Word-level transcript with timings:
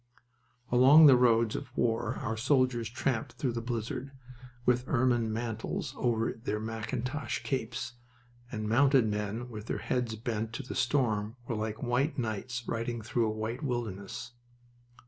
Along 0.71 1.05
the 1.05 1.15
roads 1.15 1.55
of 1.55 1.69
war 1.77 2.15
our 2.23 2.35
soldiers 2.35 2.89
tramped 2.89 3.33
through 3.33 3.51
the 3.51 3.61
blizzard 3.61 4.11
with 4.65 4.87
ermine 4.87 5.31
mantles 5.31 5.93
over 5.95 6.33
their 6.33 6.59
mackintosh 6.59 7.43
capes, 7.43 7.93
and 8.51 8.67
mounted 8.67 9.05
men 9.07 9.47
with 9.47 9.67
their 9.67 9.77
heads 9.77 10.15
bent 10.15 10.53
to 10.53 10.63
the 10.63 10.73
storm 10.73 11.35
were 11.47 11.53
like 11.55 11.83
white 11.83 12.17
knights 12.17 12.67
riding 12.67 13.03
through 13.03 13.27
a 13.27 13.37
white 13.37 13.61
wilderness. 13.61 14.31